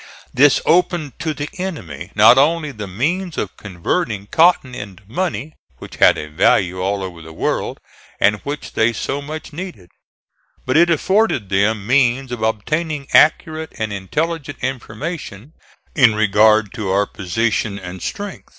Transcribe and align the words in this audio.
This 0.33 0.59
opened 0.65 1.19
to 1.19 1.31
the 1.31 1.47
enemy 1.59 2.11
not 2.15 2.39
only 2.39 2.71
the 2.71 2.87
means 2.87 3.37
of 3.37 3.55
converting 3.55 4.25
cotton 4.25 4.73
into 4.73 5.03
money, 5.07 5.53
which 5.77 5.97
had 5.97 6.17
a 6.17 6.25
value 6.27 6.81
all 6.81 7.03
over 7.03 7.21
the 7.21 7.31
world 7.31 7.79
and 8.19 8.37
which 8.37 8.73
they 8.73 8.93
so 8.93 9.21
much 9.21 9.53
needed, 9.53 9.91
but 10.65 10.75
it 10.75 10.89
afforded 10.89 11.49
them 11.49 11.85
means 11.85 12.31
of 12.31 12.41
obtaining 12.41 13.09
accurate 13.13 13.73
and 13.77 13.93
intelligent 13.93 14.57
information 14.63 15.53
in 15.93 16.15
regard 16.15 16.73
to 16.73 16.89
our 16.89 17.05
position 17.05 17.77
and 17.77 18.01
strength. 18.01 18.49